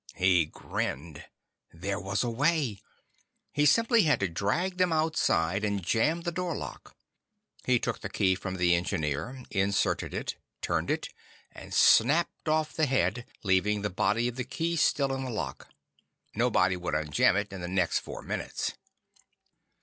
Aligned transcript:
He 0.15 0.47
grinned. 0.47 1.25
There 1.71 1.99
was 1.99 2.23
a 2.23 2.29
way. 2.31 2.81
He 3.53 3.67
simply 3.67 4.01
had 4.01 4.19
to 4.21 4.27
drag 4.29 4.77
them 4.77 4.91
outside 4.91 5.63
and 5.63 5.83
jam 5.83 6.21
the 6.21 6.31
door 6.31 6.55
lock. 6.55 6.95
He 7.65 7.77
took 7.77 7.99
the 8.01 8.09
key 8.09 8.33
from 8.33 8.55
the 8.55 8.73
Engineer, 8.73 9.43
inserted 9.51 10.11
it, 10.15 10.37
turned 10.59 10.89
it, 10.89 11.09
and 11.51 11.71
snapped 11.71 12.49
off 12.49 12.73
the 12.73 12.87
head, 12.87 13.27
leaving 13.43 13.83
the 13.83 13.91
body 13.91 14.27
of 14.27 14.37
the 14.37 14.43
key 14.43 14.75
still 14.75 15.13
in 15.13 15.23
the 15.23 15.29
lock. 15.29 15.69
Nobody 16.33 16.75
would 16.75 16.95
unjam 16.95 17.35
it 17.35 17.53
in 17.53 17.61
the 17.61 17.67
next 17.67 17.99
four 17.99 18.23
minutes. 18.23 18.73